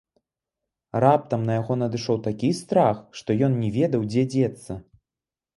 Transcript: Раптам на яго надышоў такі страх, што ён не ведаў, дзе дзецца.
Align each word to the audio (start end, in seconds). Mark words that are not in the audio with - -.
Раптам 1.03 1.43
на 1.49 1.57
яго 1.59 1.77
надышоў 1.83 2.17
такі 2.29 2.49
страх, 2.63 2.97
што 3.21 3.29
ён 3.49 3.59
не 3.65 3.69
ведаў, 3.79 4.11
дзе 4.15 4.23
дзецца. 4.37 4.71